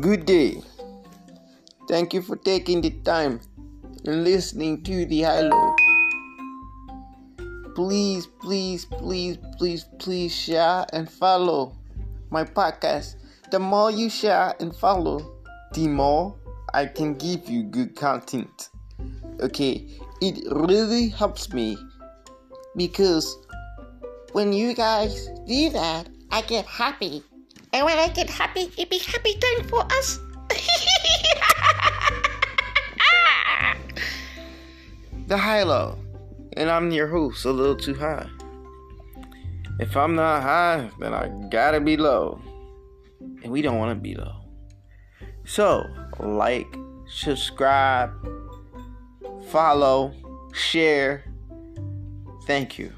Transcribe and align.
Good 0.00 0.26
day. 0.26 0.62
Thank 1.88 2.12
you 2.12 2.20
for 2.20 2.36
taking 2.36 2.82
the 2.82 2.90
time 2.90 3.40
and 4.04 4.24
listening 4.24 4.82
to 4.82 5.06
the 5.06 5.22
Highlo. 5.22 5.74
Please, 7.74 8.26
please, 8.26 8.84
please, 8.84 9.38
please, 9.56 9.86
please 9.98 10.34
share 10.34 10.84
and 10.92 11.08
follow 11.10 11.78
my 12.28 12.44
podcast. 12.44 13.16
The 13.50 13.58
more 13.58 13.90
you 13.90 14.10
share 14.10 14.54
and 14.60 14.76
follow, 14.76 15.40
the 15.72 15.88
more 15.88 16.36
I 16.74 16.84
can 16.84 17.14
give 17.14 17.48
you 17.48 17.62
good 17.62 17.96
content. 17.96 18.68
Okay, 19.40 19.98
it 20.20 20.44
really 20.50 21.08
helps 21.08 21.52
me 21.54 21.78
because 22.76 23.34
when 24.32 24.52
you 24.52 24.74
guys 24.74 25.30
do 25.46 25.70
that, 25.70 26.10
I 26.30 26.42
get 26.42 26.66
happy. 26.66 27.22
And 27.76 27.84
when 27.84 27.98
I 27.98 28.08
get 28.08 28.30
happy, 28.30 28.72
it 28.78 28.88
be 28.88 28.96
happy 28.96 29.34
time 29.34 29.68
for 29.68 29.84
us. 29.84 30.18
the 35.26 35.36
high 35.36 35.62
low. 35.62 35.98
And 36.56 36.70
I'm 36.70 36.90
your 36.90 37.06
host, 37.06 37.44
a 37.44 37.50
little 37.50 37.76
too 37.76 37.92
high. 37.92 38.26
If 39.78 39.94
I'm 39.94 40.14
not 40.14 40.42
high, 40.42 40.90
then 41.00 41.12
I 41.12 41.28
gotta 41.50 41.78
be 41.78 41.98
low. 41.98 42.40
And 43.20 43.52
we 43.52 43.60
don't 43.60 43.76
wanna 43.76 43.94
be 43.94 44.14
low. 44.14 44.36
So, 45.44 45.84
like, 46.18 46.74
subscribe, 47.06 48.10
follow, 49.50 50.14
share. 50.54 51.24
Thank 52.46 52.78
you. 52.78 52.94